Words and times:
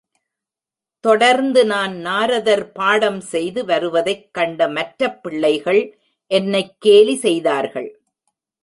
தொடர்ந்து 0.99 1.65
நான் 1.65 1.95
நாரதர் 1.97 2.71
பாடம் 2.71 3.19
செய்து 3.19 3.65
வருவதைக் 3.65 4.33
கண்ட 4.33 4.67
மற்றப் 4.67 5.23
பிள்ளைகள் 5.23 5.99
என்னைக் 6.27 6.75
கேலி 6.79 7.15
செய்தார்கள். 7.15 8.01